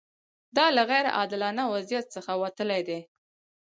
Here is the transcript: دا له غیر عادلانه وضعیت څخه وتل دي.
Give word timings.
دا 0.57 0.65
له 0.75 0.81
غیر 0.91 1.05
عادلانه 1.17 1.63
وضعیت 1.73 2.05
څخه 2.15 2.31
وتل 2.41 2.69
دي. 2.87 2.99